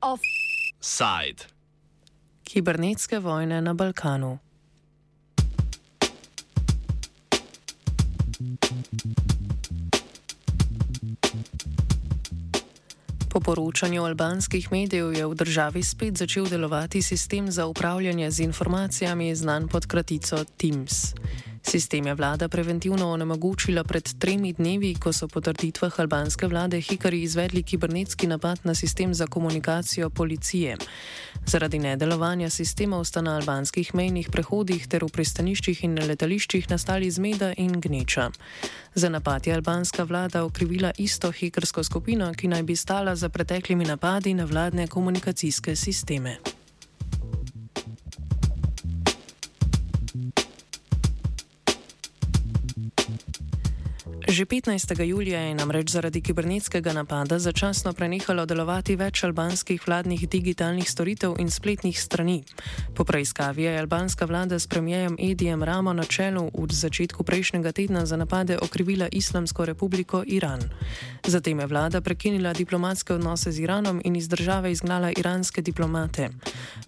[0.00, 1.48] Offside.
[2.44, 4.38] Kibernetske vojne na Balkanu.
[13.32, 19.34] Po poročanju albanskih medijev je v državi spet začel delovati sistem za upravljanje z informacijami,
[19.34, 21.14] znan pod kratico TIMS.
[21.62, 27.22] Sistem je vlada preventivno onemogočila pred tremi dnevi, ko so po trditvah albanske vlade hikari
[27.22, 30.76] izvedli kibernetski napad na sistem za komunikacijo policije.
[31.46, 37.52] Zaradi nedelovanja sistemov sta na albanskih mejnih prehodih ter v pristaniščih in letališčih nastali zmeda
[37.56, 38.30] in gneča.
[38.94, 43.84] Za napad je albanska vlada okrivila isto hikarsko skupino, ki naj bi stala za preteklimi
[43.84, 46.61] napadi na vladne komunikacijske sisteme.
[54.32, 55.02] Že 15.
[55.04, 61.50] julija je namreč zaradi kibernetskega napada začasno prenehalo delovati več albanskih vladnih digitalnih storitev in
[61.52, 62.38] spletnih strani.
[62.96, 68.06] Po preiskavi je albanska vlada s premijejem Edijem Ramo na čelu v začetku prejšnjega tedna
[68.06, 70.64] za napade okrivila Islamsko republiko Iran.
[71.26, 76.30] Zatem je vlada prekinila diplomatske odnose z Iranom in iz države izgnala iranske diplomate.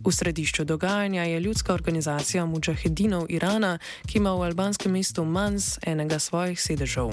[0.00, 6.19] V središču dogajanja je ljudska organizacija Mujahedinov Irana, ki ima v albanskem mestu Mans enega
[6.19, 7.12] svojih sedežev.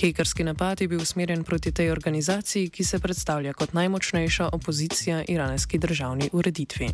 [0.00, 5.78] Hekerski napad je bil usmerjen proti tej organizaciji, ki se predstavlja kot najmočnejša opozicija iranski
[5.78, 6.88] državni ureditvi.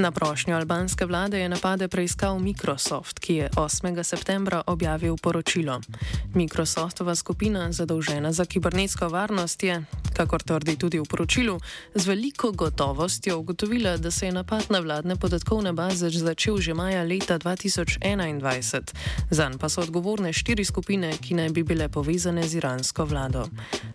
[0.00, 4.04] Na prošnjo albanske vlade je napade preiskal Microsoft, ki je 8.
[4.04, 5.80] septembra objavil poročilo.
[6.34, 9.84] Microsoftova skupina, zadolžena za kibernetsko varnost, je,
[10.16, 11.60] kakor trdi tudi v poročilu,
[11.94, 17.04] z veliko gotovostjo ugotovila, da se je napad na vladne podatkovne baze začel že maja
[17.04, 18.80] leta 2021.
[19.30, 23.44] Zan pa so odgovorne štiri skupine, ki naj bi bile povezane z iransko vlado.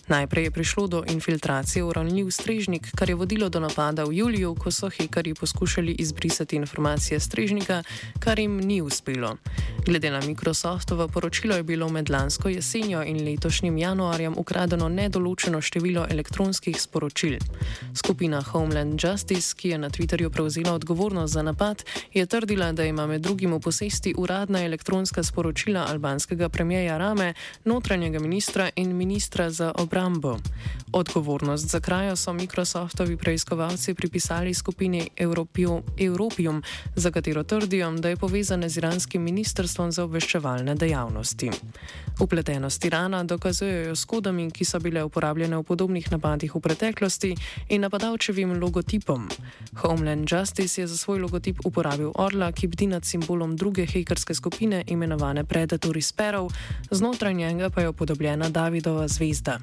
[0.08, 4.56] Najprej je prišlo do infiltracije v ranljiv strežnik, kar je vodilo do napada v juliju,
[4.56, 7.84] ko so hekerji poskušali izbrisati informacije strežnika,
[8.20, 9.38] kar jim ni uspelo.
[9.86, 16.08] Glede na Microsoftovo poročilo je bilo med lansko jesenjo in letošnjim januarjem ukradeno nedoločeno število
[16.10, 17.38] elektronskih sporočil.
[17.96, 21.84] Skupina Homeland Justice, ki je na Twitterju prevzela odgovornost za napad,
[22.14, 27.34] je trdila, da ima med drugim v posesti uradna elektronska sporočila albanskega premijeja Rame,
[27.66, 30.38] notranjega ministra in ministra za obrambo.
[30.94, 36.64] Odgovornost za krajo so Microsoftovi preiskovalci pripisali skupini Europio Europium,
[36.96, 41.52] za katero trdijo, da je povezana z iranskim ministrstvom za obveščevalne dejavnosti.
[42.20, 47.36] Upletenost Irana dokazujejo s kodami, ki so bile uporabljene v podobnih napadih v preteklosti
[47.70, 49.28] in napadalčevim logotipom.
[49.82, 54.84] Homeland Justice je za svoj logotip uporabil orla, ki bdi nad simbolom druge hekerske skupine
[54.88, 56.52] imenovane Predatory Sparrow,
[56.92, 59.60] znotraj njega pa je upodobljena Davidova zvezda.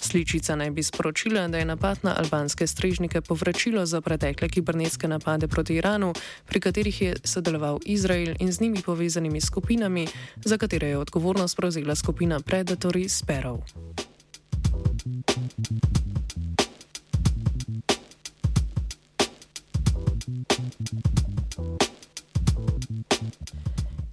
[0.00, 5.48] Sličica naj bi sporočila, da je napad na albanske strežnike povračilo za pretekle kibernetske napade
[5.48, 6.12] proti Iranu,
[6.44, 10.08] pri katerih je sodeloval Izrael in z njimi povezanimi skupinami,
[10.44, 13.60] za katere je odgovornost prevzela skupina Predatory Sparrow.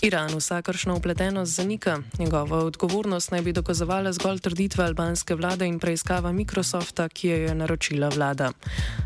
[0.03, 1.97] Iran vsakršno upletenost zanika.
[2.19, 7.55] Njegova odgovornost naj bi dokazovala zgolj trditve albanske vlade in preiskava Microsofta, ki jo je
[7.55, 8.49] naročila vlada.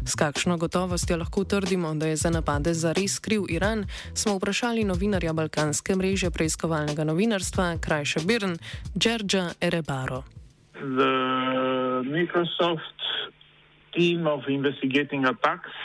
[0.07, 5.33] S kakšno gotovostjo lahko trdimo, da je za napade zares kriv Iran, smo vprašali novinarja
[5.33, 8.57] balkanske mreže preiskovalnega novinarstva, krajše Birn,
[8.97, 10.23] Džerdža Erebaro.
[12.03, 12.99] Microsoft
[13.93, 15.75] team of investigating attacks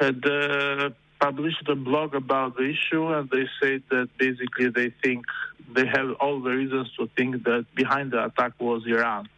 [0.00, 5.24] had uh, published a blog about the issue, and they said that basically they think
[5.74, 9.28] they have all the reasons to think that behind the attack was Iran.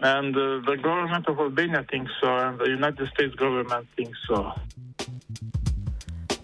[0.00, 4.52] And uh, the government of Albania thinks so, and the United States government thinks so.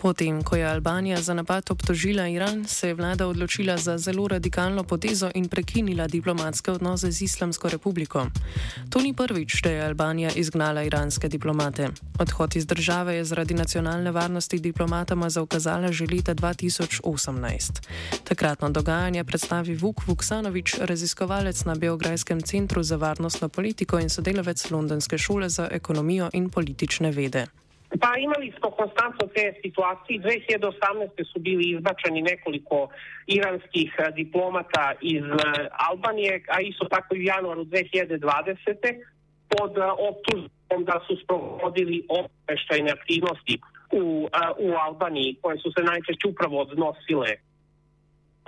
[0.04, 4.84] Potem, ko je Albanija za napad obtožila Iran, se je vlada odločila za zelo radikalno
[4.84, 8.26] potezo in prekinila diplomatske odnose z Islamsko republiko.
[8.90, 11.88] To ni prvič, da je Albanija izgnala iranske diplomate.
[12.18, 17.72] Odhod iz države je zaradi nacionalne varnosti diplomatama zaukazala že leta 2018.
[18.24, 25.18] Takratno dogajanje predstavi Vuk Vuksanovič, raziskovalec na Beograjskem centru za varnostno politiko in sodelavec Londonske
[25.18, 27.63] šole za ekonomijo in politične vede.
[28.04, 30.20] Pa imali smo konstantno te situacije.
[30.20, 31.32] 2018.
[31.32, 32.88] su bili izbačeni nekoliko
[33.26, 38.16] iranskih eh, diplomata iz eh, Albanije, a isto tako i u januaru 2020.
[39.48, 43.58] pod eh, optužbom da su sprovodili obeštajne aktivnosti
[43.92, 44.28] u,
[44.58, 47.30] u Albaniji, koje su se najčešće upravo odnosile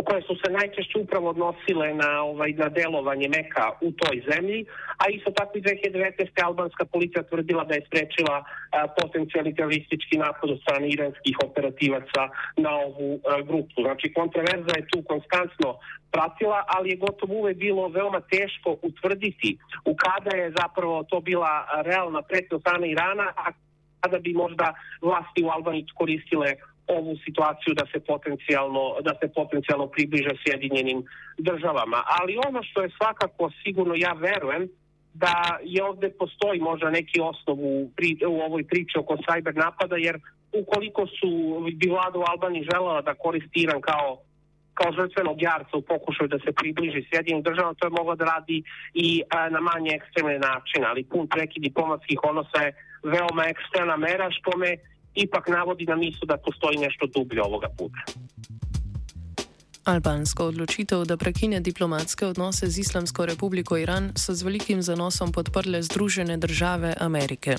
[0.04, 4.66] koje su se najčešće upravo odnosile na, ovaj, na delovanje meka u toj zemlji,
[4.96, 6.44] a isto tako i 2019.
[6.44, 8.44] albanska policija tvrdila da je sprečila
[9.00, 12.22] potencijalni teroristički napad od strane iranskih operativaca
[12.56, 13.76] na ovu grupu.
[13.86, 15.78] Znači, kontraverza je tu konstantno
[16.12, 21.52] pratila, ali je gotovo uvek bilo veoma teško utvrditi u kada je zapravo to bila
[21.84, 23.44] realna pretnja strane Irana, a
[24.00, 29.86] kada bi možda vlasti u Albaniji koristile ovu situaciju da se potencijalno, da se potencijalno
[29.86, 31.04] približe Sjedinjenim
[31.38, 32.02] državama.
[32.18, 34.68] Ali ono što je svakako sigurno, ja verujem,
[35.14, 39.96] da je ovde postoji možda neki osnov u, pri, u ovoj priči oko cyber napada,
[39.96, 40.20] jer
[40.52, 41.30] ukoliko su
[41.74, 44.18] bi vlada u Albaniji želela da koristi Iran kao
[44.78, 48.58] kao žrtvenog jarca u pokušaju da se približi Sjedinim državama, to je mogla da radi
[48.94, 52.74] i a, na manje ekstremne načine, ali pun prekid diplomatskih odnosa je
[53.14, 54.70] veoma ekstremna mera, što me
[55.16, 58.00] ipak navodi na mislu da postoji nešto dublje ovoga puta.
[59.86, 65.82] Albansko odločitev, da prekine diplomatske odnose z Islamsko republiko Iran, so z velikim zanosom podprle
[65.82, 67.56] Združene države Amerike.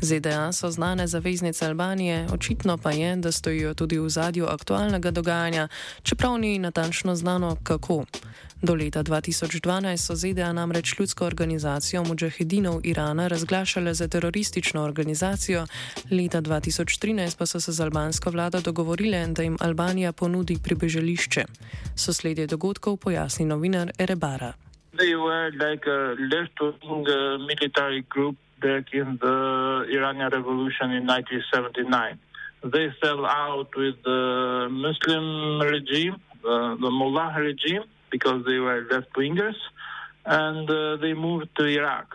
[0.00, 5.68] ZDA so znane zaveznice Albanije, očitno pa je, da stojijo tudi v zadju aktualnega dogajanja,
[6.02, 8.04] čeprav ni natančno znano kako.
[8.62, 15.66] Do leta 2012 so ZDA namreč ljudsko organizacijo mujahedinov Irana razglašale za teroristično organizacijo,
[16.10, 21.44] leta 2013 pa so se z albansko vlado dogovorile, da jim Albanija ponudi pribežališče.
[21.94, 24.54] Sosledje dogodkov pojasni novinar Erebara.
[24.98, 32.18] They were like a left-wing uh, military group back in the Iranian revolution in 1979.
[32.64, 39.12] They fell out with the Muslim regime, uh, the Mullah regime, because they were left
[39.16, 39.58] wingers,
[40.24, 42.14] and uh, they moved to Iraq.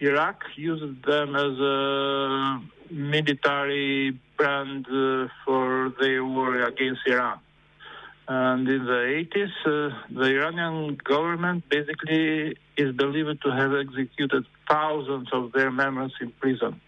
[0.00, 2.60] Iraq used them as a
[2.90, 7.38] military brand uh, for their war against Iran.
[8.32, 15.28] And in the 80s, uh, the Iranian government basically is believed to have executed thousands
[15.32, 16.80] of their members in prison.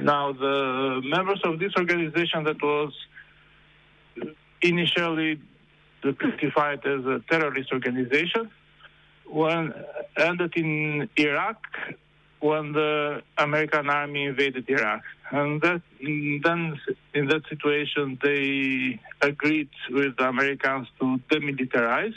[0.00, 2.94] Now, the members of this organization that was
[4.62, 5.38] initially
[6.00, 8.50] classified as a terrorist organization
[9.26, 9.74] when
[10.16, 11.58] ended in Iraq
[12.40, 15.02] when the American army invaded Iraq.
[15.30, 16.80] And that, then
[17.14, 22.16] in that situation, they agreed with the Americans to demilitarize.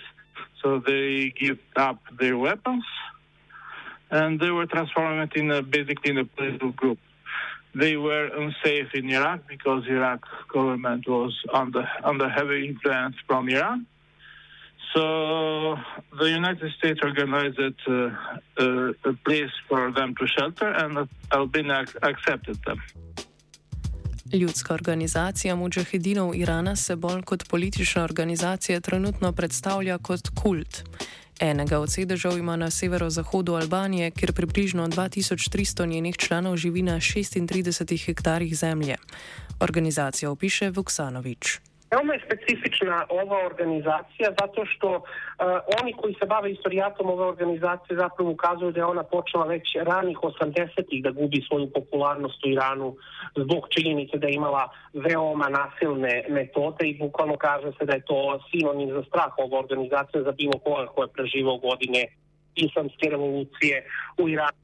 [0.62, 2.86] So they give up their weapons
[4.10, 7.00] and they were transformed in a, basically in a political group
[7.76, 13.88] they were unsafe in Iraq because Iraq government was under under heavy influence from Iran.
[14.94, 15.76] So
[16.24, 22.58] the United States organized uh, uh, a place for them to shelter, and Albania accepted
[22.66, 22.80] them.
[24.34, 30.84] Ljudska organizacija mujahedinov Irana se bolj kot politična organizacija trenutno predstavlja kot kult.
[31.40, 38.06] Enega od sedežev ima na severozahodu Albanije, kjer približno 2300 njenih članov živi na 36
[38.06, 38.96] hektarjih zemlje.
[39.60, 41.60] Organizacija opiše Vuksanovič.
[41.94, 45.04] Veoma je specifična ova organizacija zato što uh,
[45.82, 50.18] oni koji se bave istorijatom ove organizacije zapravo ukazuju da je ona počela već ranih
[50.18, 52.96] 80-ih da gubi svoju popularnost u Iranu
[53.36, 58.40] zbog činjenice da je imala veoma nasilne metode i bukvalno kaže se da je to
[58.52, 62.02] sinonim za strah ova organizacija za bilo koga ko je preživao godine
[62.56, 63.86] islamske revolucije
[64.18, 64.63] u Iranu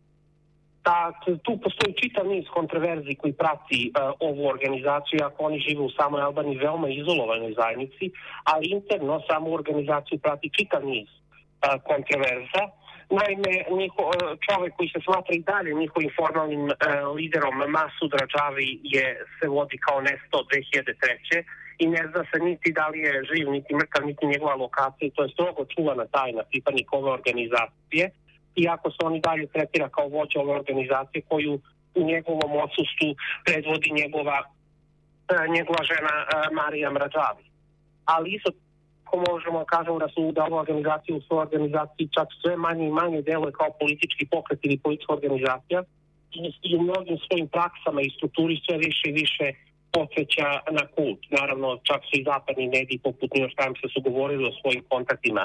[0.90, 1.12] da
[1.46, 3.94] tu postoji čitav niz kontroverzi koji prati uh,
[4.30, 8.06] ovu organizaciju, ako oni žive u samoj Albaniji veoma izolovanoj zajednici,
[8.52, 11.20] ali interno samu organizaciju prati čitav niz uh,
[11.90, 12.64] kontroverza.
[13.20, 14.04] Naime, njiho,
[14.48, 16.76] čovek koji se smatra i dalje njihovim formalnim uh,
[17.18, 19.06] liderom Masud Rađavi je,
[19.38, 21.44] se vodi kao nesto 2003.
[21.84, 25.16] i ne zna se niti da li je živ, niti mrtav, niti njegova lokacija.
[25.16, 28.06] To je strogo čuvana tajna pripadnik ove organizacije
[28.56, 31.60] iako se on i dalje tretira kao vođa ove organizacije koju
[31.96, 33.10] u njegovom odsustvu
[33.46, 34.38] predvodi njegova,
[35.34, 37.44] e, njegova žena e, Marija Mrađavi.
[38.06, 38.52] Ali isto
[39.10, 42.98] tako možemo kažemo da su da ova organizacija u svojoj organizaciji čak sve manje i
[43.02, 45.84] manje deluje kao politički pokret ili politička organizacija
[46.32, 49.48] i, i u mnogim svojim praksama i strukturi sve više i više
[49.92, 51.22] posveća na kult.
[51.40, 55.44] Naravno, čak su i zapadni mediji poput New York Timesa su govorili o svojim kontaktima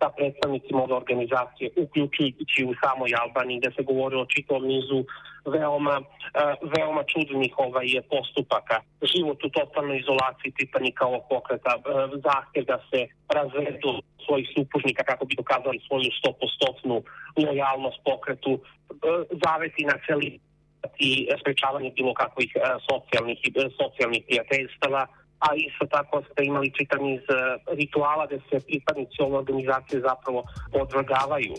[0.00, 4.98] sa predstavnicima ove organizacije, uključujući u samoj Albaniji, gde se govori o čitavom nizu
[5.54, 8.76] veoma, uh, veoma čudnih ovaj, postupaka.
[9.12, 11.84] Život u totalnoj izolaciji pripadnika ovog pokreta, uh,
[12.26, 13.00] zahtev da se
[13.36, 13.92] razvedu
[14.24, 16.96] svojih supružnika kako bi dokazali svoju stopostotnu
[17.36, 18.60] lojalnost pokretu, uh,
[19.44, 20.30] zaveti na celi
[20.98, 22.50] i sprečavanje bilo kakvih
[22.88, 23.38] socijalnih,
[23.80, 25.06] socijalnih prijateljstava,
[25.40, 27.36] a isto tako ste imali čitav niz e,
[27.80, 31.54] rituala gde se pripadnici ove organizacije zapravo podvrgavaju.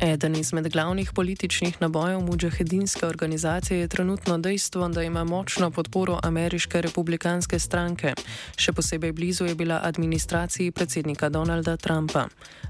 [0.00, 6.80] Eden izmed glavnih političnih nabojev mujahedinske organizacije je trenutno dejstvo, da ima močno podporo ameriške
[6.80, 8.12] republikanske stranke.
[8.56, 12.26] Še posebej blizu je bila administraciji predsednika Donalda Trumpa.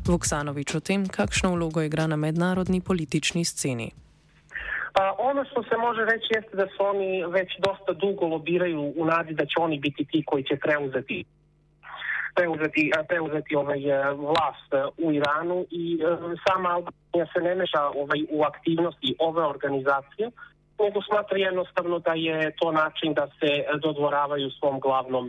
[0.06, 3.90] Voksanovič o tem, kakšno vlogo igra na mednarodni politični sceni.
[4.96, 9.04] Pa ono što se može reći jeste da su oni već dosta dugo lobiraju u
[9.04, 11.24] nadi da će oni biti ti koji će preuzeti
[12.34, 16.06] preuzeti, preuzeti ovaj, e, vlast e, u Iranu i e,
[16.46, 20.30] sama Albanija se ne meša ovaj, u aktivnosti ove organizacije,
[20.78, 23.50] nego smatra jednostavno da je to način da se
[23.82, 25.28] dodvoravaju svom glavnom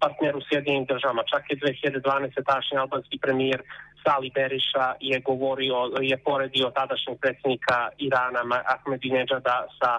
[0.00, 1.22] partneru Sjedinim državama.
[1.32, 2.44] Čak je 2012.
[2.52, 3.62] tašnji albanski premijer
[4.02, 8.42] Sali Beriša je govorio, je poredio tadašnjeg predsjednika Irana
[8.74, 9.90] Ahmedinejada sa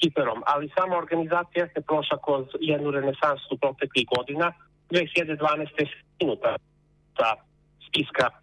[0.00, 4.52] Kiperom, ali sama organizacija se prošla kroz jednu renesansu proteklih godina.
[4.90, 5.68] 2012.
[5.78, 6.56] je skinuta
[7.16, 7.28] sa
[7.86, 8.41] spiska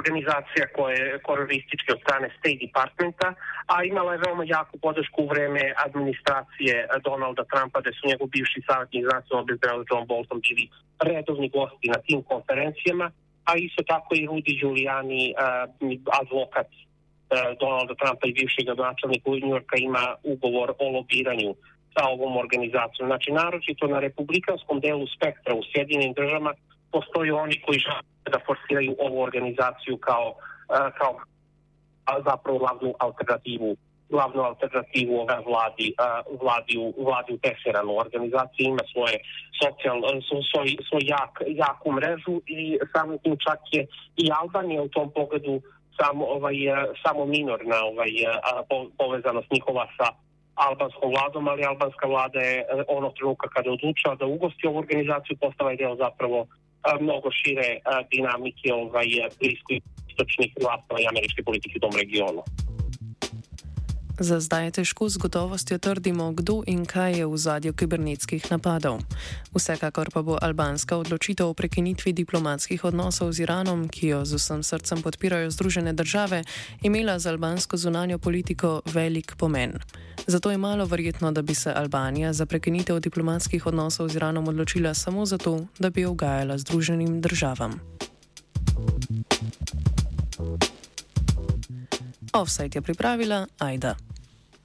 [0.00, 3.28] organizacija koje je kororističke od strane State Departmenta,
[3.72, 8.60] a imala je veoma jaku podršku u vreme administracije Donalda Trumpa, da su njegov bivši
[8.68, 10.64] savjetnik za nacionalno bezbednost John Bolton bili
[11.10, 13.06] redovni gosti na tim konferencijama,
[13.48, 15.34] a isto tako i Rudy Giuliani,
[16.20, 16.68] advokat
[17.60, 21.54] Donalda Trumpa i bivšeg gradonačelnika u Njujorka ima ugovor o lobiranju
[21.94, 23.08] sa ovom organizacijom.
[23.10, 26.52] Znači, naročito na republikanskom delu spektra u Sjedinim državama
[26.92, 30.34] postoji oni koji žele da forsiraju ovu organizaciju kao,
[30.98, 31.14] kao
[32.24, 33.76] zapravo glavnu alternativu
[34.10, 35.94] glavnu alternativu ove vladi,
[36.42, 37.98] vladi, u, vladi u Teheranu.
[37.98, 39.16] Organizacija ima svoje
[39.60, 39.96] socijal,
[40.50, 45.60] svoj, svoj jak, jaku mrežu i samim tim čak je i Albanija u tom pogledu
[45.98, 46.56] samo, ovaj,
[47.02, 48.12] samo minorna ovaj,
[48.98, 50.06] povezanost njihova sa
[50.54, 55.36] albanskom vladom, ali albanska vlada je ono trenutka kada je odlučila da ugosti ovu organizaciju
[55.40, 56.46] postala je deo zapravo
[57.00, 57.68] mnogo šire
[58.10, 59.08] dinamike ovaj,
[59.38, 59.70] blisko
[60.10, 62.42] istočnih vlasti i američke politike u tom regionu.
[64.20, 69.00] Za zdaj težko z gotovostjo trdimo, kdo in kaj je v zadju kibernetskih napadov.
[69.56, 74.60] Vsekakor pa bo albanska odločitev o prekinitvi diplomatskih odnosov z Iranom, ki jo z vsem
[74.60, 76.44] srcem podpirajo Združene države,
[76.84, 79.80] imela za albansko zunanjo politiko velik pomen.
[80.28, 84.94] Zato je malo verjetno, da bi se Albanija za prekinitev diplomatskih odnosov z Iranom odločila
[84.94, 87.80] samo zato, da bi jo ugajala Združenim državam.
[92.32, 93.96] Offside je pripravila Aida.